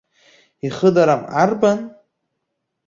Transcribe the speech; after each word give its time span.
Ихыдарам 0.67 1.21
арбан? 1.41 1.79